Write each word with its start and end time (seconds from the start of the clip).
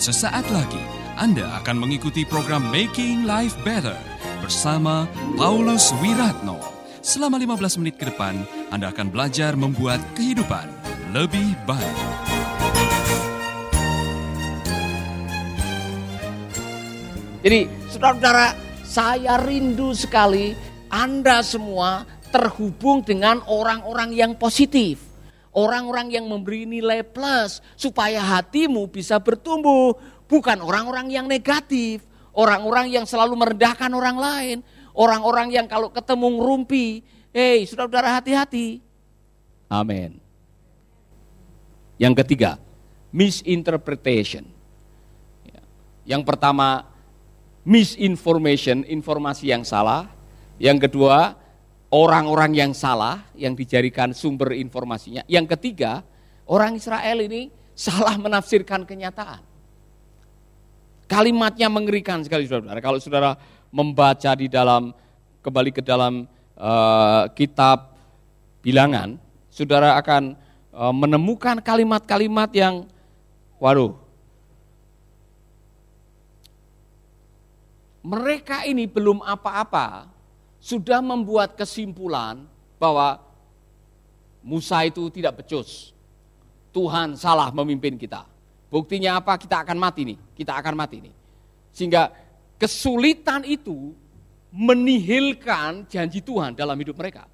Sesaat 0.00 0.48
lagi 0.48 0.80
Anda 1.20 1.60
akan 1.60 1.84
mengikuti 1.84 2.24
program 2.24 2.72
Making 2.72 3.28
Life 3.28 3.52
Better 3.60 4.00
bersama 4.40 5.04
Paulus 5.36 5.92
Wiratno. 6.00 6.56
Selama 7.04 7.36
15 7.36 7.76
menit 7.84 8.00
ke 8.00 8.08
depan, 8.08 8.40
Anda 8.72 8.96
akan 8.96 9.12
belajar 9.12 9.60
membuat 9.60 10.00
kehidupan 10.16 10.72
lebih 11.12 11.52
baik. 11.68 11.98
Jadi, 17.44 17.68
saudara-saudara, 17.92 18.56
saya 18.80 19.36
rindu 19.36 19.92
sekali 19.92 20.56
Anda 20.88 21.44
semua 21.44 22.08
terhubung 22.32 23.04
dengan 23.04 23.44
orang-orang 23.44 24.16
yang 24.16 24.32
positif. 24.32 25.09
Orang-orang 25.50 26.14
yang 26.14 26.30
memberi 26.30 26.62
nilai 26.62 27.02
plus 27.02 27.58
supaya 27.74 28.22
hatimu 28.22 28.86
bisa 28.86 29.18
bertumbuh. 29.18 29.98
Bukan 30.30 30.62
orang-orang 30.62 31.10
yang 31.10 31.26
negatif. 31.26 32.06
Orang-orang 32.30 32.94
yang 32.94 33.02
selalu 33.02 33.34
merendahkan 33.34 33.90
orang 33.90 34.16
lain. 34.16 34.56
Orang-orang 34.94 35.50
yang 35.50 35.66
kalau 35.66 35.90
ketemu 35.90 36.38
ngerumpi. 36.38 36.86
Hei 37.34 37.66
saudara-saudara 37.66 38.22
hati-hati. 38.22 38.78
Amin. 39.70 40.18
Yang 41.98 42.14
ketiga, 42.24 42.58
misinterpretation. 43.10 44.46
Ya. 45.46 45.62
Yang 46.16 46.22
pertama, 46.26 46.90
misinformation, 47.66 48.86
informasi 48.86 49.50
yang 49.50 49.62
salah. 49.66 50.10
Yang 50.58 50.90
kedua, 50.90 51.38
orang-orang 51.90 52.54
yang 52.54 52.72
salah 52.72 53.26
yang 53.34 53.58
dijadikan 53.58 54.14
sumber 54.14 54.54
informasinya. 54.54 55.26
Yang 55.26 55.58
ketiga, 55.58 56.06
orang 56.46 56.78
Israel 56.78 57.18
ini 57.22 57.50
salah 57.74 58.14
menafsirkan 58.16 58.86
kenyataan. 58.86 59.42
Kalimatnya 61.10 61.66
mengerikan 61.66 62.22
sekali 62.22 62.46
saudara. 62.46 62.78
Kalau 62.78 63.02
saudara 63.02 63.34
membaca 63.74 64.30
di 64.38 64.46
dalam 64.46 64.94
kembali 65.42 65.70
ke 65.74 65.82
dalam 65.82 66.30
uh, 66.54 67.26
kitab 67.34 67.98
bilangan, 68.62 69.18
saudara 69.50 69.98
akan 69.98 70.38
uh, 70.70 70.94
menemukan 70.94 71.58
kalimat-kalimat 71.58 72.50
yang 72.54 72.86
waduh. 73.58 73.98
Mereka 78.00 78.64
ini 78.70 78.86
belum 78.86 79.20
apa-apa, 79.20 80.08
sudah 80.60 81.00
membuat 81.00 81.56
kesimpulan 81.56 82.44
bahwa 82.76 83.18
Musa 84.44 84.84
itu 84.84 85.08
tidak 85.08 85.44
becus. 85.44 85.92
Tuhan 86.70 87.18
salah 87.18 87.50
memimpin 87.50 87.98
kita. 87.98 88.24
Buktinya 88.70 89.18
apa? 89.18 89.34
Kita 89.36 89.66
akan 89.66 89.76
mati 89.76 90.06
nih. 90.06 90.18
Kita 90.36 90.54
akan 90.54 90.74
mati 90.78 91.02
nih. 91.02 91.14
Sehingga 91.74 92.14
kesulitan 92.56 93.42
itu 93.42 93.92
menihilkan 94.54 95.90
janji 95.90 96.22
Tuhan 96.22 96.54
dalam 96.54 96.78
hidup 96.78 96.94
mereka. 96.94 97.26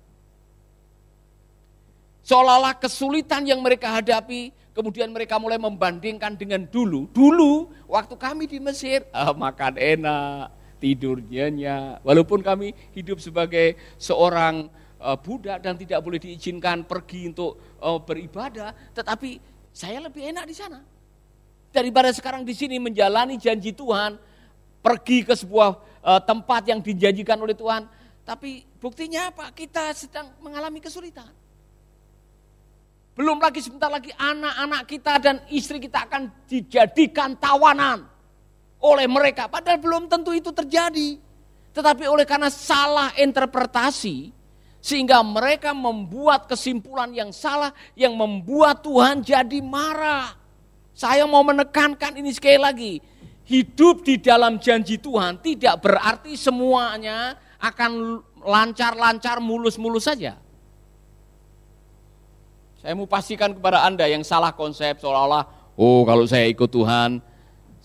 Seolah-olah 2.26 2.74
kesulitan 2.82 3.46
yang 3.46 3.62
mereka 3.62 3.86
hadapi, 3.86 4.50
kemudian 4.74 5.14
mereka 5.14 5.38
mulai 5.38 5.62
membandingkan 5.62 6.34
dengan 6.34 6.66
dulu. 6.66 7.06
Dulu, 7.14 7.70
waktu 7.86 8.18
kami 8.18 8.50
di 8.50 8.58
Mesir, 8.58 9.06
ah, 9.14 9.30
makan 9.30 9.78
enak, 9.78 10.50
tidur 10.76 11.20
nyenyak. 11.20 12.04
Walaupun 12.04 12.40
kami 12.44 12.72
hidup 12.92 13.20
sebagai 13.20 13.76
seorang 13.96 14.68
uh, 15.00 15.16
budak 15.16 15.60
dan 15.60 15.76
tidak 15.76 16.00
boleh 16.04 16.20
diizinkan 16.20 16.84
pergi 16.84 17.32
untuk 17.32 17.78
uh, 17.80 18.00
beribadah, 18.00 18.72
tetapi 18.92 19.40
saya 19.72 20.00
lebih 20.00 20.32
enak 20.32 20.44
di 20.48 20.54
sana. 20.56 20.80
Daripada 21.72 22.08
sekarang 22.14 22.46
di 22.46 22.56
sini 22.56 22.80
menjalani 22.80 23.36
janji 23.36 23.76
Tuhan, 23.76 24.16
pergi 24.80 25.26
ke 25.26 25.34
sebuah 25.36 25.70
uh, 26.00 26.20
tempat 26.24 26.64
yang 26.68 26.80
dijanjikan 26.80 27.36
oleh 27.36 27.52
Tuhan, 27.52 27.84
tapi 28.24 28.64
buktinya 28.80 29.28
apa? 29.28 29.52
Kita 29.52 29.92
sedang 29.92 30.32
mengalami 30.40 30.80
kesulitan. 30.80 31.28
Belum 33.16 33.40
lagi 33.40 33.64
sebentar 33.64 33.88
lagi 33.88 34.12
anak-anak 34.12 34.82
kita 34.84 35.16
dan 35.16 35.40
istri 35.48 35.80
kita 35.80 36.04
akan 36.04 36.28
dijadikan 36.44 37.32
tawanan 37.40 38.15
oleh 38.80 39.06
mereka. 39.08 39.48
Padahal 39.48 39.80
belum 39.80 40.08
tentu 40.08 40.32
itu 40.36 40.52
terjadi. 40.52 41.18
Tetapi 41.76 42.08
oleh 42.08 42.24
karena 42.24 42.48
salah 42.48 43.12
interpretasi, 43.20 44.32
sehingga 44.80 45.20
mereka 45.20 45.76
membuat 45.76 46.48
kesimpulan 46.48 47.12
yang 47.12 47.34
salah, 47.34 47.74
yang 47.92 48.16
membuat 48.16 48.80
Tuhan 48.80 49.20
jadi 49.20 49.60
marah. 49.60 50.32
Saya 50.96 51.28
mau 51.28 51.44
menekankan 51.44 52.16
ini 52.16 52.32
sekali 52.32 52.56
lagi. 52.56 52.94
Hidup 53.46 54.02
di 54.02 54.16
dalam 54.18 54.56
janji 54.56 54.96
Tuhan 54.96 55.38
tidak 55.38 55.84
berarti 55.84 56.34
semuanya 56.34 57.36
akan 57.60 58.22
lancar-lancar, 58.40 59.38
mulus-mulus 59.42 60.08
saja. 60.08 60.40
Saya 62.80 62.94
mau 62.94 63.10
pastikan 63.10 63.52
kepada 63.52 63.82
Anda 63.82 64.06
yang 64.06 64.22
salah 64.22 64.54
konsep 64.54 65.02
seolah-olah, 65.02 65.74
oh 65.76 66.06
kalau 66.06 66.24
saya 66.24 66.46
ikut 66.46 66.70
Tuhan, 66.70 67.18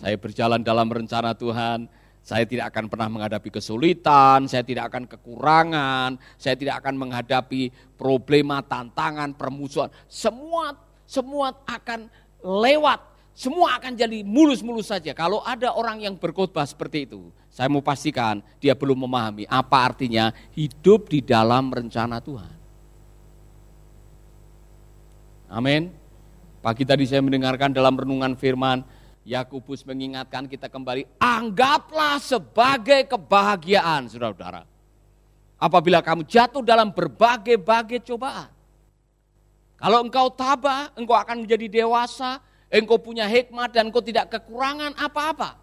saya 0.02 0.18
berjalan 0.18 0.66
dalam 0.66 0.90
rencana 0.90 1.38
Tuhan, 1.38 1.86
saya 2.26 2.42
tidak 2.50 2.74
akan 2.74 2.90
pernah 2.90 3.06
menghadapi 3.06 3.54
kesulitan, 3.54 4.50
saya 4.50 4.66
tidak 4.66 4.90
akan 4.90 5.06
kekurangan, 5.06 6.18
saya 6.42 6.58
tidak 6.58 6.82
akan 6.82 6.98
menghadapi 6.98 7.70
problema, 8.02 8.66
tantangan, 8.66 9.38
permusuhan. 9.38 9.94
Semua 10.10 10.74
semua 11.06 11.54
akan 11.70 12.10
lewat, 12.42 12.98
semua 13.38 13.78
akan 13.78 13.94
jadi 13.94 14.26
mulus-mulus 14.26 14.90
saja. 14.90 15.14
Kalau 15.14 15.46
ada 15.46 15.70
orang 15.78 16.02
yang 16.02 16.18
berkhotbah 16.18 16.66
seperti 16.66 17.06
itu, 17.06 17.30
saya 17.54 17.70
mau 17.70 17.86
pastikan 17.86 18.42
dia 18.58 18.74
belum 18.74 19.06
memahami 19.06 19.46
apa 19.46 19.78
artinya 19.92 20.34
hidup 20.58 21.14
di 21.14 21.22
dalam 21.22 21.70
rencana 21.70 22.18
Tuhan. 22.18 22.58
Amin. 25.52 25.94
Pagi 26.64 26.88
tadi 26.88 27.04
saya 27.04 27.20
mendengarkan 27.20 27.76
dalam 27.76 27.98
renungan 27.98 28.40
firman, 28.40 28.88
Yakubus 29.22 29.86
mengingatkan 29.86 30.50
kita 30.50 30.66
kembali, 30.66 31.06
anggaplah 31.22 32.18
sebagai 32.18 33.06
kebahagiaan, 33.06 34.09
saudara-saudara. 34.09 34.66
Apabila 35.62 36.02
kamu 36.02 36.26
jatuh 36.26 36.66
dalam 36.66 36.90
berbagai-bagai 36.90 38.02
cobaan. 38.02 38.50
Kalau 39.78 40.02
engkau 40.02 40.34
tabah, 40.34 40.90
engkau 40.98 41.14
akan 41.14 41.46
menjadi 41.46 41.82
dewasa, 41.82 42.42
engkau 42.70 42.98
punya 42.98 43.30
hikmat 43.30 43.70
dan 43.70 43.94
engkau 43.94 44.02
tidak 44.02 44.34
kekurangan 44.34 44.98
apa-apa. 44.98 45.58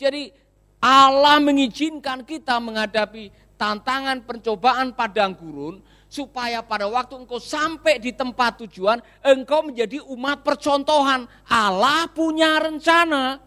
Jadi 0.00 0.32
Allah 0.80 1.36
mengizinkan 1.44 2.24
kita 2.24 2.56
menghadapi 2.56 3.28
tantangan 3.60 4.24
pencobaan 4.24 4.96
padang 4.96 5.36
gurun 5.36 5.84
supaya 6.10 6.58
pada 6.58 6.90
waktu 6.90 7.14
engkau 7.22 7.38
sampai 7.38 8.02
di 8.02 8.10
tempat 8.10 8.66
tujuan, 8.66 8.98
engkau 9.22 9.62
menjadi 9.62 10.02
umat 10.10 10.42
percontohan. 10.42 11.30
Allah 11.46 12.10
punya 12.10 12.58
rencana. 12.58 13.38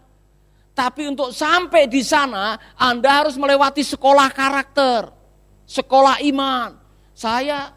Tapi 0.74 1.12
untuk 1.12 1.36
sampai 1.36 1.86
di 1.86 2.02
sana, 2.02 2.58
Anda 2.80 3.22
harus 3.22 3.38
melewati 3.38 3.86
sekolah 3.86 4.32
karakter, 4.34 5.12
sekolah 5.68 6.24
iman. 6.34 6.80
Saya 7.14 7.70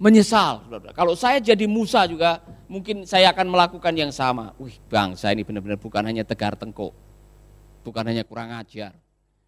menyesal. 0.00 0.66
Kalau 0.90 1.14
saya 1.14 1.38
jadi 1.38 1.70
Musa 1.70 2.02
juga, 2.08 2.42
mungkin 2.66 3.06
saya 3.06 3.30
akan 3.30 3.46
melakukan 3.46 3.94
yang 3.94 4.10
sama. 4.10 4.56
Wih 4.58 4.74
bangsa 4.90 5.30
ini 5.30 5.46
benar-benar 5.46 5.78
bukan 5.78 6.02
hanya 6.02 6.26
tegar 6.26 6.58
tengkuk. 6.58 6.90
Bukan 7.86 8.02
hanya 8.10 8.26
kurang 8.26 8.50
ajar. 8.58 8.90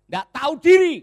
Tidak 0.07 0.27
tahu 0.31 0.53
diri. 0.63 1.03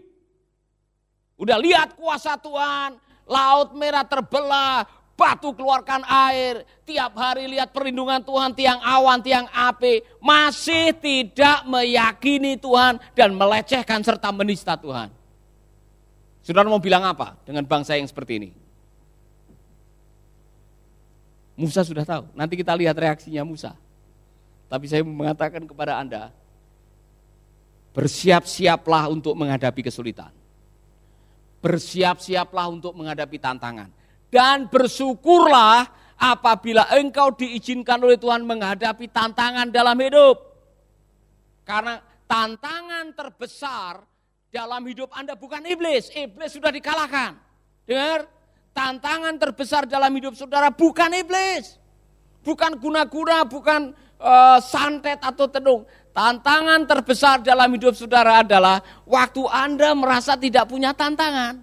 Udah 1.36 1.60
lihat 1.60 1.92
kuasa 2.00 2.40
Tuhan, 2.40 2.96
laut 3.26 3.74
merah 3.74 4.06
terbelah, 4.06 4.86
batu 5.18 5.50
keluarkan 5.56 6.06
air, 6.06 6.62
tiap 6.86 7.16
hari 7.18 7.50
lihat 7.50 7.74
perlindungan 7.74 8.22
Tuhan, 8.22 8.54
tiang 8.54 8.78
awan, 8.84 9.18
tiang 9.24 9.48
api, 9.50 10.04
masih 10.22 10.94
tidak 10.96 11.66
meyakini 11.66 12.54
Tuhan 12.60 13.02
dan 13.16 13.34
melecehkan 13.34 14.04
serta 14.06 14.30
menista 14.30 14.78
Tuhan. 14.78 15.10
Saudara 16.44 16.70
mau 16.70 16.78
bilang 16.78 17.02
apa 17.02 17.34
dengan 17.42 17.66
bangsa 17.66 17.98
yang 17.98 18.06
seperti 18.06 18.38
ini? 18.38 18.50
Musa 21.56 21.80
sudah 21.80 22.04
tahu, 22.04 22.28
nanti 22.36 22.54
kita 22.54 22.76
lihat 22.76 22.94
reaksinya 22.94 23.42
Musa. 23.42 23.72
Tapi 24.68 24.84
saya 24.86 25.00
mengatakan 25.00 25.64
kepada 25.64 25.96
Anda, 25.96 26.28
bersiap-siaplah 27.96 29.08
untuk 29.08 29.32
menghadapi 29.32 29.88
kesulitan 29.88 30.35
bersiap-siaplah 31.66 32.70
untuk 32.70 32.94
menghadapi 32.94 33.42
tantangan. 33.42 33.90
Dan 34.30 34.70
bersyukurlah 34.70 35.82
apabila 36.14 36.86
engkau 36.94 37.34
diizinkan 37.34 37.98
oleh 38.06 38.14
Tuhan 38.14 38.46
menghadapi 38.46 39.10
tantangan 39.10 39.74
dalam 39.74 39.98
hidup. 39.98 40.38
Karena 41.66 41.98
tantangan 42.30 43.10
terbesar 43.18 43.98
dalam 44.46 44.86
hidup 44.86 45.10
Anda 45.10 45.34
bukan 45.34 45.66
iblis, 45.66 46.14
iblis 46.14 46.54
sudah 46.54 46.70
dikalahkan. 46.70 47.34
Dengar, 47.82 48.30
tantangan 48.70 49.34
terbesar 49.34 49.90
dalam 49.90 50.14
hidup 50.14 50.38
saudara 50.38 50.70
bukan 50.70 51.10
iblis. 51.18 51.82
Bukan 52.46 52.78
guna-guna, 52.78 53.42
bukan 53.42 53.90
uh, 54.22 54.62
santet 54.62 55.18
atau 55.18 55.50
tenung. 55.50 55.82
Tantangan 56.16 56.88
terbesar 56.88 57.44
dalam 57.44 57.68
hidup 57.76 57.92
saudara 57.92 58.40
adalah 58.40 58.80
waktu 59.04 59.44
Anda 59.52 59.92
merasa 59.92 60.32
tidak 60.32 60.64
punya 60.64 60.96
tantangan. 60.96 61.60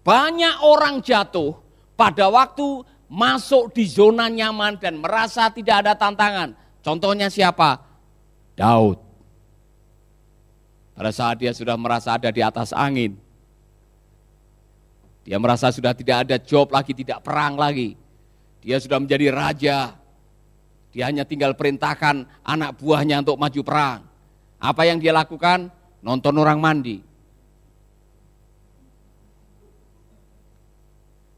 Banyak 0.00 0.56
orang 0.64 1.04
jatuh 1.04 1.52
pada 2.00 2.32
waktu 2.32 2.80
masuk 3.12 3.76
di 3.76 3.84
zona 3.84 4.32
nyaman 4.32 4.80
dan 4.80 5.04
merasa 5.04 5.52
tidak 5.52 5.84
ada 5.84 5.92
tantangan. 5.92 6.56
Contohnya 6.80 7.28
siapa? 7.28 7.84
Daud. 8.56 8.96
Pada 10.96 11.12
saat 11.12 11.36
dia 11.44 11.52
sudah 11.52 11.76
merasa 11.76 12.16
ada 12.16 12.32
di 12.32 12.40
atas 12.40 12.72
angin. 12.72 13.12
Dia 15.28 15.36
merasa 15.36 15.68
sudah 15.68 15.92
tidak 15.92 16.24
ada 16.24 16.40
job 16.40 16.72
lagi, 16.72 16.96
tidak 16.96 17.20
perang 17.20 17.60
lagi 17.60 18.05
dia 18.66 18.82
sudah 18.82 18.98
menjadi 18.98 19.30
raja. 19.30 19.94
Dia 20.90 21.06
hanya 21.06 21.22
tinggal 21.22 21.54
perintahkan 21.54 22.26
anak 22.42 22.82
buahnya 22.82 23.22
untuk 23.22 23.38
maju 23.38 23.60
perang. 23.62 24.00
Apa 24.58 24.82
yang 24.90 24.98
dia 24.98 25.14
lakukan? 25.14 25.70
Nonton 26.02 26.34
orang 26.34 26.58
mandi. 26.58 26.98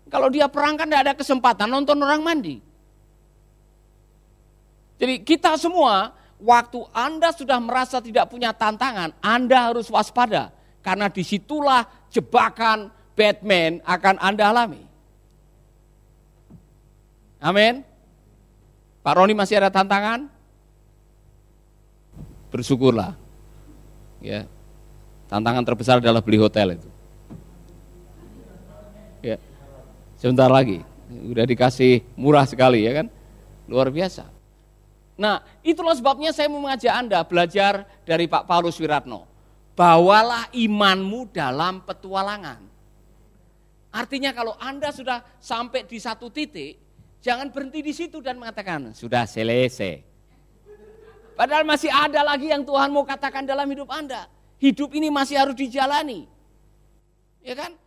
Kalau 0.08 0.32
dia 0.32 0.48
perang 0.48 0.80
kan 0.80 0.88
tidak 0.88 1.02
ada 1.04 1.14
kesempatan 1.20 1.68
nonton 1.68 2.00
orang 2.00 2.24
mandi. 2.24 2.64
Jadi 4.96 5.20
kita 5.20 5.60
semua, 5.60 6.16
waktu 6.40 6.80
Anda 6.96 7.28
sudah 7.36 7.60
merasa 7.60 8.00
tidak 8.00 8.32
punya 8.32 8.56
tantangan, 8.56 9.12
Anda 9.20 9.68
harus 9.68 9.92
waspada. 9.92 10.48
Karena 10.80 11.12
di 11.12 11.20
situlah 11.20 12.08
jebakan 12.08 12.88
Batman 13.12 13.84
akan 13.84 14.16
Anda 14.16 14.48
alami. 14.48 14.87
Amin. 17.38 17.86
Pak 19.02 19.14
Roni 19.14 19.34
masih 19.34 19.62
ada 19.62 19.70
tantangan? 19.70 20.26
Bersyukurlah. 22.50 23.14
Ya. 24.18 24.44
Tantangan 25.30 25.62
terbesar 25.62 26.02
adalah 26.02 26.18
beli 26.18 26.38
hotel 26.40 26.74
itu. 26.74 26.88
Ya. 29.22 29.38
Sebentar 30.18 30.50
lagi. 30.50 30.82
Udah 31.08 31.46
dikasih 31.46 32.04
murah 32.18 32.44
sekali 32.44 32.84
ya 32.84 33.00
kan? 33.00 33.06
Luar 33.70 33.88
biasa. 33.88 34.26
Nah, 35.18 35.42
itulah 35.66 35.98
sebabnya 35.98 36.30
saya 36.30 36.46
mau 36.46 36.62
mengajak 36.62 36.94
Anda 36.94 37.26
belajar 37.26 37.86
dari 38.06 38.30
Pak 38.30 38.46
Paulus 38.46 38.78
Wiratno. 38.78 39.26
Bawalah 39.74 40.50
imanmu 40.54 41.30
dalam 41.30 41.82
petualangan. 41.82 42.62
Artinya 43.90 44.30
kalau 44.30 44.54
Anda 44.58 44.94
sudah 44.94 45.22
sampai 45.42 45.86
di 45.90 45.98
satu 45.98 46.30
titik, 46.30 46.87
Jangan 47.18 47.50
berhenti 47.50 47.82
di 47.82 47.90
situ 47.90 48.22
dan 48.22 48.38
mengatakan, 48.38 48.94
sudah 48.94 49.26
selesai. 49.26 50.06
Padahal 51.38 51.62
masih 51.62 51.90
ada 51.90 52.22
lagi 52.26 52.50
yang 52.50 52.66
Tuhan 52.66 52.90
mau 52.90 53.06
katakan 53.06 53.46
dalam 53.46 53.66
hidup 53.70 53.86
Anda. 53.94 54.26
Hidup 54.58 54.90
ini 54.94 55.06
masih 55.06 55.38
harus 55.38 55.54
dijalani. 55.54 56.26
Ya 57.46 57.54
kan? 57.54 57.78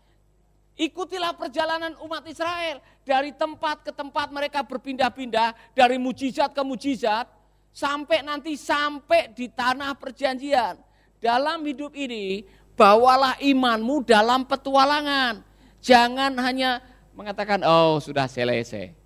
Ikutilah 0.79 1.35
perjalanan 1.35 1.99
umat 1.99 2.23
Israel. 2.31 2.79
Dari 3.03 3.35
tempat 3.35 3.83
ke 3.83 3.91
tempat 3.91 4.31
mereka 4.31 4.63
berpindah-pindah. 4.63 5.75
Dari 5.75 5.99
mujizat 5.99 6.55
ke 6.55 6.63
mujizat. 6.63 7.27
Sampai 7.75 8.23
nanti 8.23 8.55
sampai 8.55 9.35
di 9.35 9.51
tanah 9.51 9.99
perjanjian. 9.99 10.79
Dalam 11.19 11.59
hidup 11.67 11.91
ini, 11.91 12.47
bawalah 12.79 13.35
imanmu 13.43 14.07
dalam 14.07 14.47
petualangan. 14.47 15.43
Jangan 15.83 16.31
hanya 16.39 16.79
mengatakan, 17.11 17.67
oh 17.67 17.99
sudah 17.99 18.31
selesai. 18.31 19.00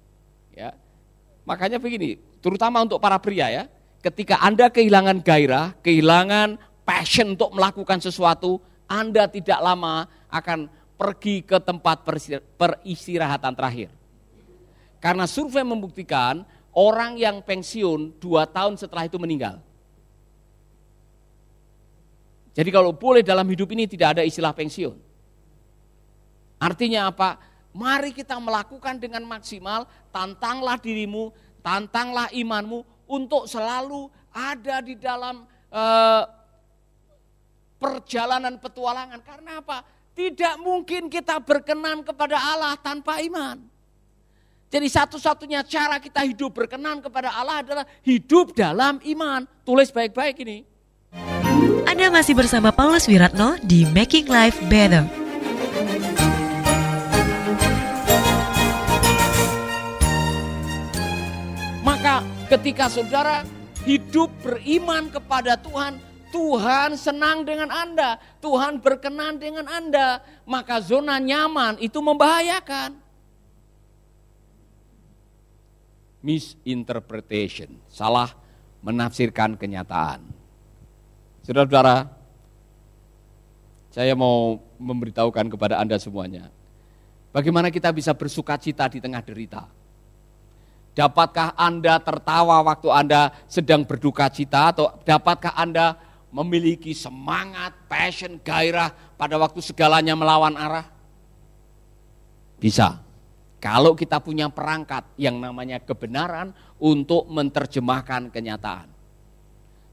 Ya. 0.56 0.72
Makanya 1.44 1.78
begini, 1.78 2.18
terutama 2.40 2.82
untuk 2.82 2.98
para 2.98 3.20
pria 3.20 3.52
ya, 3.52 3.64
ketika 4.02 4.42
Anda 4.42 4.72
kehilangan 4.72 5.22
gairah, 5.22 5.78
kehilangan 5.84 6.58
passion 6.88 7.36
untuk 7.36 7.54
melakukan 7.54 8.00
sesuatu, 8.02 8.58
Anda 8.88 9.28
tidak 9.30 9.60
lama 9.62 10.10
akan 10.32 10.72
pergi 10.96 11.44
ke 11.44 11.60
tempat 11.60 12.08
peristirahatan 12.56 13.54
terakhir. 13.54 13.92
Karena 15.04 15.28
survei 15.28 15.62
membuktikan 15.62 16.48
orang 16.74 17.20
yang 17.20 17.44
pensiun 17.44 18.18
dua 18.18 18.48
tahun 18.50 18.80
setelah 18.80 19.06
itu 19.06 19.20
meninggal. 19.22 19.62
Jadi 22.56 22.70
kalau 22.72 22.96
boleh 22.96 23.20
dalam 23.20 23.44
hidup 23.52 23.76
ini 23.76 23.84
tidak 23.84 24.18
ada 24.18 24.24
istilah 24.24 24.56
pensiun. 24.56 24.96
Artinya 26.56 27.12
apa? 27.12 27.36
Mari 27.76 28.16
kita 28.16 28.40
melakukan 28.40 28.96
dengan 28.96 29.28
maksimal, 29.28 29.84
tantanglah 30.08 30.80
dirimu, 30.80 31.36
tantanglah 31.60 32.32
imanmu 32.32 32.88
untuk 33.04 33.52
selalu 33.52 34.08
ada 34.32 34.80
di 34.80 34.96
dalam 34.96 35.44
eh, 35.68 36.24
perjalanan 37.76 38.56
petualangan. 38.64 39.20
Karena 39.20 39.60
apa? 39.60 39.84
Tidak 40.16 40.56
mungkin 40.64 41.12
kita 41.12 41.36
berkenan 41.44 42.00
kepada 42.00 42.40
Allah 42.40 42.80
tanpa 42.80 43.20
iman. 43.20 43.60
Jadi 44.72 44.88
satu-satunya 44.88 45.60
cara 45.68 46.00
kita 46.00 46.24
hidup 46.24 46.56
berkenan 46.56 47.04
kepada 47.04 47.36
Allah 47.36 47.60
adalah 47.60 47.86
hidup 48.08 48.56
dalam 48.56 49.04
iman. 49.04 49.44
Tulis 49.68 49.92
baik-baik 49.92 50.40
ini. 50.48 50.64
Anda 51.84 52.08
masih 52.08 52.40
bersama 52.40 52.72
Paulus 52.72 53.04
Wiratno 53.04 53.60
di 53.60 53.84
Making 53.84 54.32
Life 54.32 54.64
Better. 54.72 55.25
Ketika 62.56 62.88
saudara 62.88 63.44
hidup 63.84 64.32
beriman 64.40 65.12
kepada 65.12 65.60
Tuhan, 65.60 66.00
Tuhan 66.32 66.96
senang 66.96 67.44
dengan 67.44 67.68
Anda, 67.68 68.16
Tuhan 68.40 68.80
berkenan 68.80 69.36
dengan 69.36 69.68
Anda, 69.68 70.24
maka 70.48 70.80
zona 70.80 71.20
nyaman 71.20 71.76
itu 71.84 72.00
membahayakan. 72.00 72.96
Misinterpretation, 76.24 77.76
salah 77.92 78.32
menafsirkan 78.80 79.60
kenyataan. 79.60 80.24
Saudara-saudara, 81.44 82.08
saya 83.92 84.16
mau 84.16 84.64
memberitahukan 84.80 85.52
kepada 85.52 85.76
Anda 85.76 86.00
semuanya, 86.00 86.48
bagaimana 87.36 87.68
kita 87.68 87.92
bisa 87.92 88.16
bersuka 88.16 88.56
cita 88.56 88.88
di 88.88 89.04
tengah 89.04 89.20
derita. 89.20 89.75
Dapatkah 90.96 91.60
Anda 91.60 92.00
tertawa 92.00 92.64
waktu 92.64 92.88
Anda 92.88 93.36
sedang 93.52 93.84
berduka 93.84 94.32
cita 94.32 94.72
atau 94.72 94.96
dapatkah 95.04 95.52
Anda 95.52 96.00
memiliki 96.32 96.96
semangat, 96.96 97.76
passion, 97.92 98.40
gairah 98.40 98.96
pada 99.20 99.36
waktu 99.36 99.60
segalanya 99.60 100.16
melawan 100.16 100.56
arah? 100.56 100.88
Bisa. 102.56 103.04
Kalau 103.60 103.92
kita 103.92 104.24
punya 104.24 104.48
perangkat 104.48 105.04
yang 105.20 105.36
namanya 105.36 105.84
kebenaran 105.84 106.56
untuk 106.80 107.28
menerjemahkan 107.28 108.32
kenyataan. 108.32 108.88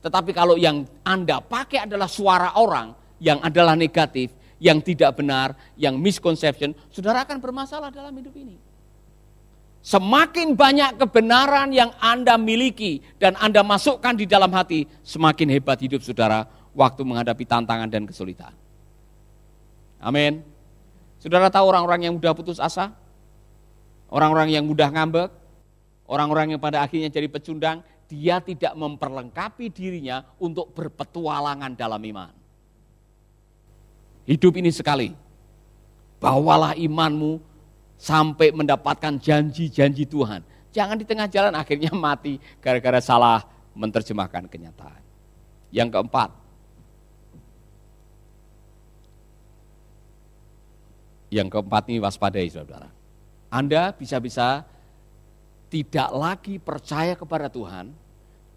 Tetapi 0.03 0.31
kalau 0.31 0.55
yang 0.55 0.87
Anda 1.03 1.43
pakai 1.43 1.87
adalah 1.87 2.07
suara 2.07 2.55
orang 2.59 2.95
yang 3.23 3.39
adalah 3.43 3.79
negatif, 3.79 4.35
yang 4.59 4.79
tidak 4.83 5.19
benar, 5.19 5.55
yang 5.75 5.99
misconception, 5.99 6.75
saudara 6.91 7.27
akan 7.27 7.39
bermasalah 7.39 7.91
dalam 7.91 8.15
hidup 8.19 8.35
ini. 8.35 8.55
Semakin 9.83 10.55
banyak 10.55 10.95
kebenaran 10.95 11.75
yang 11.75 11.91
Anda 11.99 12.39
miliki 12.39 13.03
dan 13.19 13.35
Anda 13.35 13.67
masukkan 13.67 14.15
di 14.15 14.31
dalam 14.31 14.55
hati, 14.55 14.87
semakin 15.03 15.51
hebat 15.59 15.83
hidup 15.83 16.07
saudara 16.07 16.47
waktu 16.71 17.03
menghadapi 17.03 17.43
tantangan 17.43 17.91
dan 17.91 18.07
kesulitan. 18.07 18.55
Amin. 19.99 20.47
Saudara 21.19 21.51
tahu 21.51 21.67
orang-orang 21.67 22.07
yang 22.07 22.15
mudah 22.15 22.31
putus 22.31 22.63
asa? 22.63 22.95
Orang-orang 24.07 24.55
yang 24.55 24.63
mudah 24.63 24.87
ngambek? 24.87 25.35
Orang-orang 26.07 26.55
yang 26.55 26.61
pada 26.63 26.83
akhirnya 26.87 27.11
jadi 27.11 27.27
pecundang? 27.27 27.83
Dia 28.07 28.39
tidak 28.39 28.79
memperlengkapi 28.79 29.67
dirinya 29.71 30.23
untuk 30.39 30.71
berpetualangan 30.79 31.75
dalam 31.75 31.99
iman. 31.99 32.31
Hidup 34.31 34.63
ini 34.63 34.71
sekali. 34.71 35.11
Bawalah 36.23 36.79
imanmu 36.79 37.52
sampai 38.03 38.51
mendapatkan 38.51 39.15
janji-janji 39.23 40.11
Tuhan. 40.11 40.43
Jangan 40.75 40.99
di 40.99 41.07
tengah 41.07 41.31
jalan 41.31 41.55
akhirnya 41.55 41.95
mati 42.11 42.43
gara-gara 42.59 42.99
salah 42.99 43.47
menerjemahkan 43.79 44.51
kenyataan. 44.51 45.01
Yang 45.71 45.89
keempat, 45.95 46.31
yang 51.31 51.49
keempat 51.49 51.83
ini 51.89 51.99
waspadai 52.03 52.51
saudara. 52.51 52.91
Anda 53.49 53.95
bisa-bisa 53.95 54.67
tidak 55.73 56.13
lagi 56.13 56.61
percaya 56.61 57.17
kepada 57.17 57.49
Tuhan 57.49 57.89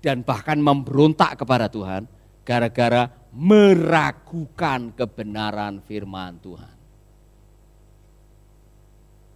dan 0.03 0.27
bahkan 0.27 0.59
memberontak 0.59 1.39
kepada 1.39 1.71
Tuhan 1.71 2.03
gara-gara 2.43 3.07
meragukan 3.31 4.91
kebenaran 4.91 5.79
firman 5.87 6.35
Tuhan. 6.43 6.74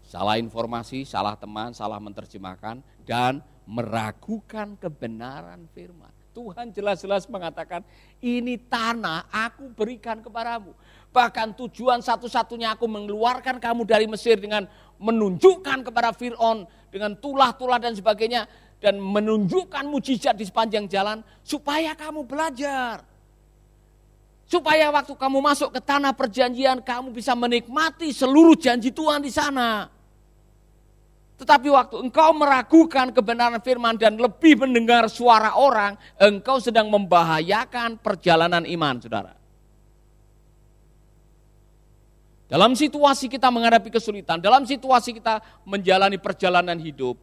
Salah 0.10 0.42
informasi, 0.42 1.06
salah 1.06 1.38
teman, 1.38 1.70
salah 1.70 2.01
menerjemahkan, 2.01 2.82
dan 3.06 3.46
meragukan 3.70 4.74
kebenaran 4.82 5.70
firman. 5.70 6.10
Tuhan 6.34 6.74
jelas-jelas 6.74 7.30
mengatakan, 7.30 7.86
ini 8.18 8.58
tanah 8.58 9.30
aku 9.30 9.70
berikan 9.70 10.18
kepadamu. 10.18 10.74
Bahkan 11.13 11.54
tujuan 11.62 12.01
satu-satunya 12.01 12.74
aku 12.74 12.89
mengeluarkan 12.89 13.62
kamu 13.62 13.86
dari 13.86 14.10
Mesir 14.10 14.42
dengan 14.42 14.66
menunjukkan 14.98 15.86
kepada 15.86 16.10
Fir'aun 16.18 16.66
dengan 16.89 17.13
tulah-tulah 17.13 17.78
dan 17.78 17.94
sebagainya. 17.94 18.50
Dan 18.80 18.98
menunjukkan 18.98 19.86
mujizat 19.92 20.39
di 20.39 20.48
sepanjang 20.48 20.88
jalan 20.88 21.20
supaya 21.44 21.92
kamu 21.94 22.24
belajar. 22.24 23.04
Supaya 24.48 24.88
waktu 24.89 25.13
kamu 25.13 25.38
masuk 25.44 25.75
ke 25.75 25.84
tanah 25.84 26.16
perjanjian 26.16 26.80
kamu 26.82 27.12
bisa 27.12 27.36
menikmati 27.36 28.10
seluruh 28.16 28.56
janji 28.56 28.89
Tuhan 28.89 29.20
di 29.20 29.30
sana. 29.30 29.99
Tetapi 31.39 31.72
waktu 31.72 31.96
engkau 32.03 32.36
meragukan 32.36 33.15
kebenaran 33.15 33.63
firman 33.63 33.96
dan 33.96 34.19
lebih 34.19 34.60
mendengar 34.60 35.08
suara 35.08 35.55
orang, 35.55 35.96
engkau 36.19 36.60
sedang 36.60 36.91
membahayakan 36.91 37.96
perjalanan 38.03 38.67
iman, 38.67 39.00
saudara. 39.00 39.39
Dalam 42.51 42.75
situasi 42.75 43.31
kita 43.31 43.48
menghadapi 43.48 43.88
kesulitan, 43.88 44.43
dalam 44.43 44.67
situasi 44.67 45.15
kita 45.15 45.39
menjalani 45.63 46.19
perjalanan 46.19 46.75
hidup, 46.75 47.15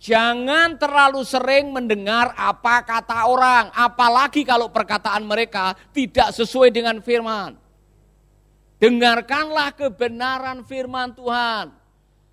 jangan 0.00 0.74
terlalu 0.74 1.22
sering 1.22 1.70
mendengar 1.70 2.34
apa 2.34 2.82
kata 2.82 3.30
orang, 3.30 3.70
apalagi 3.76 4.42
kalau 4.42 4.74
perkataan 4.74 5.22
mereka 5.22 5.78
tidak 5.94 6.34
sesuai 6.34 6.74
dengan 6.74 6.98
firman. 6.98 7.54
Dengarkanlah 8.82 9.70
kebenaran 9.76 10.66
firman 10.66 11.14
Tuhan. 11.14 11.81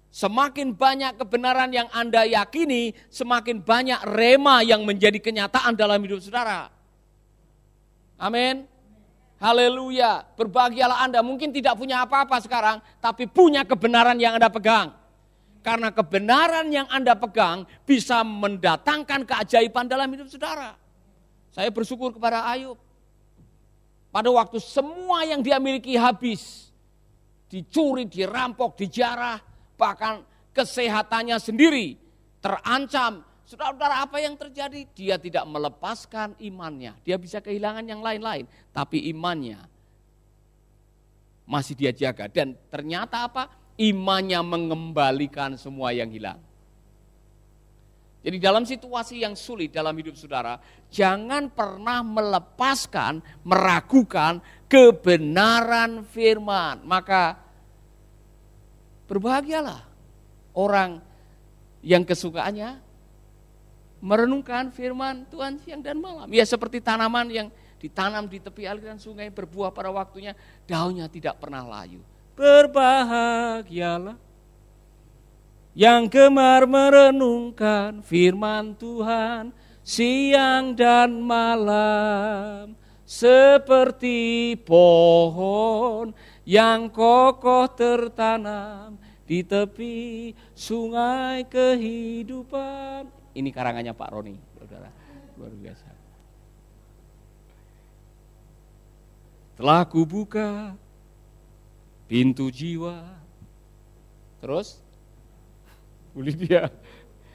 Semakin 0.10 0.74
banyak 0.74 1.22
kebenaran 1.22 1.70
yang 1.70 1.86
Anda 1.94 2.26
yakini, 2.26 2.98
semakin 3.14 3.62
banyak 3.62 4.02
rema 4.10 4.66
yang 4.66 4.82
menjadi 4.82 5.22
kenyataan 5.22 5.78
dalam 5.78 6.02
hidup 6.02 6.18
saudara. 6.26 6.74
Amin. 8.18 8.66
Haleluya. 9.38 10.26
Berbahagialah 10.34 11.06
Anda. 11.06 11.22
Mungkin 11.22 11.54
tidak 11.54 11.78
punya 11.78 12.04
apa-apa 12.04 12.42
sekarang, 12.42 12.82
tapi 13.00 13.30
punya 13.30 13.62
kebenaran 13.64 14.18
yang 14.18 14.36
Anda 14.36 14.50
pegang. 14.50 14.98
Karena 15.62 15.94
kebenaran 15.94 16.68
yang 16.74 16.90
Anda 16.90 17.14
pegang 17.14 17.70
bisa 17.86 18.26
mendatangkan 18.26 19.30
keajaiban 19.30 19.86
dalam 19.86 20.10
hidup 20.10 20.28
saudara. 20.28 20.74
Saya 21.54 21.70
bersyukur 21.70 22.12
kepada 22.12 22.50
Ayub. 22.50 22.82
Pada 24.10 24.34
waktu 24.34 24.58
semua 24.58 25.22
yang 25.22 25.46
dia 25.46 25.62
miliki 25.62 25.94
habis, 25.94 26.74
dicuri, 27.46 28.10
dirampok, 28.10 28.74
dijarah, 28.74 29.38
bahkan 29.80 30.28
kesehatannya 30.52 31.40
sendiri 31.40 31.96
terancam. 32.44 33.24
Saudara-saudara 33.48 34.06
apa 34.06 34.22
yang 34.22 34.36
terjadi? 34.38 34.86
Dia 34.94 35.16
tidak 35.18 35.48
melepaskan 35.50 36.38
imannya. 36.38 36.94
Dia 37.02 37.18
bisa 37.18 37.42
kehilangan 37.42 37.82
yang 37.88 38.04
lain-lain. 38.04 38.46
Tapi 38.70 39.10
imannya 39.10 39.58
masih 41.50 41.74
dia 41.74 41.90
jaga. 41.90 42.30
Dan 42.30 42.54
ternyata 42.70 43.26
apa? 43.26 43.50
Imannya 43.80 44.44
mengembalikan 44.46 45.58
semua 45.58 45.90
yang 45.96 46.14
hilang. 46.14 46.38
Jadi 48.20 48.38
dalam 48.38 48.68
situasi 48.68 49.24
yang 49.24 49.34
sulit 49.34 49.72
dalam 49.72 49.96
hidup 49.96 50.14
saudara, 50.14 50.60
jangan 50.92 51.48
pernah 51.50 52.04
melepaskan, 52.04 53.24
meragukan 53.48 54.44
kebenaran 54.68 56.04
firman. 56.04 56.84
Maka 56.84 57.49
Berbahagialah 59.10 59.82
orang 60.54 61.02
yang 61.82 62.06
kesukaannya 62.06 62.78
merenungkan 64.00 64.70
firman 64.72 65.26
Tuhan 65.28 65.58
siang 65.66 65.82
dan 65.82 65.98
malam. 65.98 66.30
Ya 66.30 66.46
seperti 66.46 66.80
tanaman 66.80 67.28
yang 67.34 67.48
ditanam 67.82 68.30
di 68.30 68.38
tepi 68.38 68.70
aliran 68.70 69.02
sungai 69.02 69.34
berbuah 69.34 69.74
pada 69.74 69.90
waktunya, 69.90 70.36
daunnya 70.70 71.10
tidak 71.10 71.42
pernah 71.42 71.66
layu. 71.66 72.06
Berbahagialah 72.38 74.16
yang 75.76 76.08
gemar 76.12 76.68
merenungkan 76.68 78.04
firman 78.04 78.76
Tuhan 78.76 79.52
siang 79.84 80.76
dan 80.76 81.20
malam 81.24 82.76
seperti 83.10 84.54
pohon 84.62 86.14
yang 86.46 86.94
kokoh 86.94 87.66
tertanam 87.74 89.02
di 89.26 89.42
tepi 89.42 90.30
sungai 90.54 91.42
kehidupan. 91.50 93.10
Ini 93.34 93.50
karangannya 93.50 93.98
Pak 93.98 94.10
Roni, 94.14 94.38
saudara. 94.62 94.94
Luar 95.42 95.54
biasa. 95.58 95.90
Telah 99.58 99.82
kubuka 99.90 100.78
pintu 102.06 102.54
jiwa. 102.54 103.10
Terus? 104.38 104.86
Bu 106.14 106.22
dia. 106.22 106.70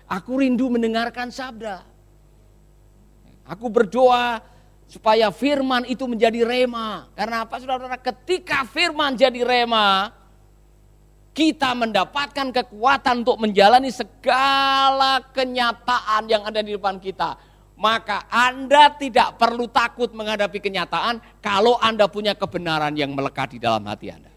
Aku 0.06 0.38
rindu 0.38 0.70
mendengarkan 0.70 1.34
sabda. 1.34 1.82
Aku 3.44 3.68
berdoa 3.68 4.53
supaya 4.88 5.32
firman 5.32 5.88
itu 5.88 6.04
menjadi 6.04 6.44
rema. 6.44 7.08
Karena 7.16 7.44
apa 7.44 7.58
saudara-saudara? 7.60 8.00
Ketika 8.00 8.68
firman 8.68 9.16
jadi 9.16 9.40
rema, 9.42 10.12
kita 11.34 11.74
mendapatkan 11.74 12.54
kekuatan 12.54 13.26
untuk 13.26 13.42
menjalani 13.42 13.90
segala 13.90 15.18
kenyataan 15.34 16.30
yang 16.30 16.46
ada 16.46 16.62
di 16.62 16.78
depan 16.78 17.02
kita. 17.02 17.34
Maka 17.74 18.30
Anda 18.30 18.94
tidak 18.94 19.34
perlu 19.34 19.66
takut 19.66 20.14
menghadapi 20.14 20.62
kenyataan 20.62 21.18
kalau 21.42 21.74
Anda 21.82 22.06
punya 22.06 22.38
kebenaran 22.38 22.94
yang 22.94 23.10
melekat 23.18 23.50
di 23.50 23.58
dalam 23.58 23.82
hati 23.90 24.14
Anda. 24.14 24.30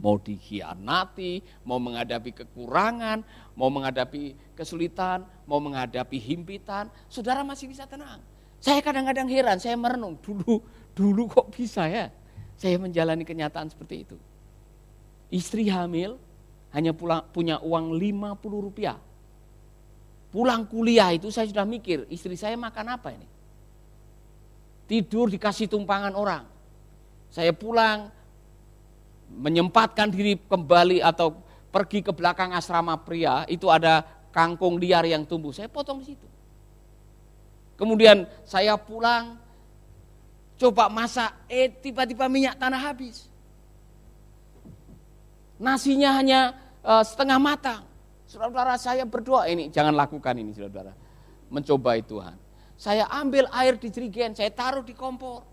Mau 0.00 0.20
dikhianati, 0.20 1.64
mau 1.64 1.80
menghadapi 1.80 2.32
kekurangan, 2.32 3.24
mau 3.56 3.68
menghadapi 3.72 4.56
kesulitan, 4.56 5.24
mau 5.44 5.60
menghadapi 5.60 6.16
himpitan, 6.20 6.88
saudara 7.08 7.44
masih 7.44 7.68
bisa 7.68 7.84
tenang 7.84 8.20
saya 8.60 8.84
kadang-kadang 8.84 9.26
heran, 9.26 9.56
saya 9.56 9.74
merenung, 9.74 10.20
dulu 10.20 10.60
dulu 10.92 11.32
kok 11.32 11.48
bisa 11.48 11.88
ya 11.88 12.12
saya 12.60 12.76
menjalani 12.76 13.24
kenyataan 13.24 13.72
seperti 13.72 14.04
itu. 14.04 14.16
Istri 15.32 15.72
hamil 15.72 16.20
hanya 16.76 16.92
pulang, 16.92 17.24
punya 17.32 17.56
uang 17.64 17.96
50 17.96 18.36
rupiah. 18.68 19.00
Pulang 20.28 20.68
kuliah 20.68 21.10
itu 21.10 21.32
saya 21.32 21.48
sudah 21.48 21.64
mikir, 21.64 22.04
istri 22.12 22.36
saya 22.36 22.54
makan 22.54 23.00
apa 23.00 23.16
ini? 23.16 23.26
Tidur 24.86 25.32
dikasih 25.32 25.66
tumpangan 25.72 26.12
orang. 26.14 26.44
Saya 27.32 27.50
pulang 27.56 28.12
menyempatkan 29.30 30.10
diri 30.12 30.38
kembali 30.38 31.02
atau 31.02 31.34
pergi 31.70 32.02
ke 32.02 32.12
belakang 32.14 32.54
asrama 32.54 32.98
pria, 32.98 33.46
itu 33.48 33.70
ada 33.72 34.06
kangkung 34.34 34.78
liar 34.78 35.06
yang 35.06 35.26
tumbuh. 35.26 35.50
Saya 35.50 35.66
potong 35.66 36.02
di 36.02 36.14
situ. 36.14 36.29
Kemudian 37.80 38.28
saya 38.44 38.76
pulang, 38.76 39.40
coba 40.60 40.92
masak, 40.92 41.32
eh 41.48 41.72
tiba-tiba 41.72 42.28
minyak 42.28 42.60
tanah 42.60 42.76
habis. 42.76 43.24
Nasinya 45.56 46.12
hanya 46.12 46.60
uh, 46.84 47.00
setengah 47.00 47.40
matang. 47.40 47.88
Saudara-saudara 48.28 48.76
saya 48.76 49.08
berdoa, 49.08 49.48
ini 49.48 49.72
jangan 49.72 49.96
lakukan 49.96 50.36
ini 50.36 50.52
saudara-saudara. 50.52 50.92
Mencobai 51.48 52.04
Tuhan. 52.04 52.36
Saya 52.76 53.08
ambil 53.08 53.48
air 53.48 53.80
di 53.80 53.88
jerigen, 53.88 54.36
saya 54.36 54.52
taruh 54.52 54.84
di 54.84 54.92
kompor. 54.92 55.48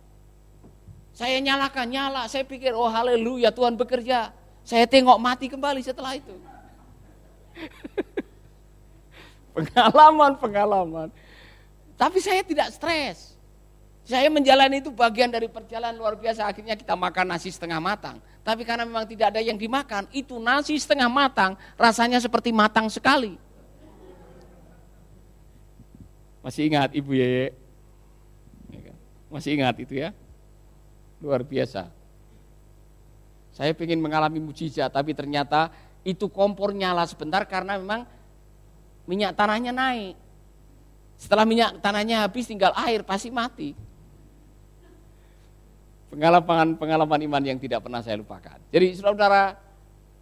Saya 1.15 1.39
nyalakan, 1.39 1.87
nyala. 1.87 2.27
Saya 2.27 2.43
pikir, 2.43 2.75
oh 2.75 2.91
haleluya 2.91 3.55
Tuhan 3.55 3.79
bekerja. 3.79 4.35
Saya 4.67 4.83
tengok 4.83 5.15
mati 5.15 5.47
kembali 5.47 5.79
setelah 5.79 6.19
itu. 6.19 6.35
pengalaman, 9.55 10.31
pengalaman. 10.37 11.09
Tapi 11.97 12.21
saya 12.21 12.45
tidak 12.45 12.69
stres. 12.71 13.33
Saya 14.07 14.31
menjalani 14.31 14.79
itu 14.79 14.87
bagian 14.87 15.27
dari 15.27 15.51
perjalanan 15.51 15.97
luar 15.99 16.15
biasa. 16.15 16.47
Akhirnya 16.47 16.79
kita 16.79 16.95
makan 16.95 17.27
nasi 17.27 17.51
setengah 17.51 17.81
matang. 17.81 18.23
Tapi 18.39 18.63
karena 18.63 18.87
memang 18.87 19.03
tidak 19.03 19.35
ada 19.35 19.43
yang 19.43 19.59
dimakan, 19.59 20.07
itu 20.15 20.39
nasi 20.39 20.79
setengah 20.79 21.11
matang 21.11 21.59
rasanya 21.75 22.15
seperti 22.23 22.55
matang 22.55 22.87
sekali. 22.87 23.35
Masih 26.39 26.71
ingat 26.71 26.95
Ibu 26.95 27.11
Yeye? 27.11 27.51
Ya 28.71 28.79
kan? 28.87 28.95
Masih 29.27 29.49
ingat 29.59 29.75
itu 29.83 29.99
ya? 29.99 30.15
Luar 31.19 31.43
biasa. 31.43 31.91
Saya 33.51 33.75
ingin 33.75 33.99
mengalami 33.99 34.39
mujizat, 34.39 34.87
tapi 34.93 35.11
ternyata 35.11 35.67
itu 36.07 36.31
kompor 36.31 36.71
nyala 36.71 37.03
sebentar 37.03 37.43
karena 37.43 37.75
memang 37.75 38.07
minyak 39.03 39.35
tanahnya 39.35 39.75
naik. 39.75 40.15
Setelah 41.17 41.49
minyak 41.49 41.81
tanahnya 41.81 42.23
habis 42.23 42.45
tinggal 42.45 42.71
air 42.77 43.01
pasti 43.01 43.33
mati. 43.33 43.73
Pengalaman 46.07 46.77
pengalaman 46.77 47.19
iman 47.27 47.43
yang 47.43 47.59
tidak 47.59 47.83
pernah 47.83 47.99
saya 47.99 48.15
lupakan. 48.15 48.55
Jadi 48.71 48.95
saudara-saudara, 48.95 49.59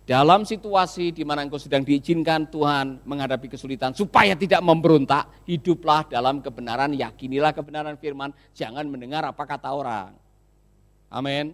dalam 0.06 0.46
situasi 0.46 1.14
di 1.14 1.22
mana 1.26 1.42
engkau 1.42 1.58
sedang 1.58 1.82
diizinkan 1.82 2.46
Tuhan 2.50 3.06
menghadapi 3.06 3.50
kesulitan 3.50 3.94
supaya 3.94 4.34
tidak 4.34 4.62
memberontak, 4.62 5.46
hiduplah 5.46 6.06
dalam 6.10 6.46
kebenaran, 6.46 6.94
yakinilah 6.94 7.54
kebenaran 7.54 7.98
firman, 7.98 8.30
jangan 8.54 8.86
mendengar 8.86 9.26
apa 9.26 9.44
kata 9.46 9.70
orang. 9.74 10.14
Amin. 11.10 11.54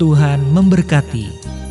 Tuhan 0.00 0.40
memberkati. 0.52 1.61